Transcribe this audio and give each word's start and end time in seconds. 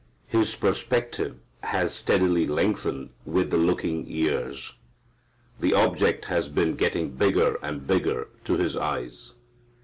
His 0.25 0.55
perspective 0.55 1.37
has 1.61 1.93
steadily 1.93 2.47
lengthened 2.47 3.11
with 3.23 3.51
the 3.51 3.57
looking 3.57 4.07
years. 4.07 4.73
The 5.59 5.73
object 5.75 6.25
has 6.25 6.49
been 6.49 6.73
getting 6.73 7.11
bigger 7.11 7.59
and 7.61 7.85
bigger 7.85 8.29
to 8.45 8.57
his 8.57 8.75
eyes. 8.75 9.35